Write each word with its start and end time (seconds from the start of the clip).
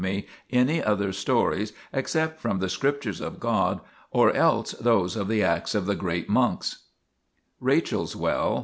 40 0.01 0.01
THE 0.01 0.21
PILGRIMAGE 0.21 0.31
OF 0.31 0.51
ETHERIA 0.57 0.61
any 0.79 0.83
other 0.83 1.13
stories 1.13 1.73
except 1.93 2.39
from 2.39 2.57
the 2.57 2.69
Scriptures 2.69 3.21
of 3.21 3.39
God 3.39 3.81
or 4.09 4.33
else 4.33 4.71
those 4.71 5.15
of 5.15 5.27
the 5.27 5.43
acts 5.43 5.75
of 5.75 5.85
the 5.85 5.93
greater 5.95 6.31
monks. 6.31 6.85
RACHEL'S 7.59 8.15
WELL. 8.15 8.59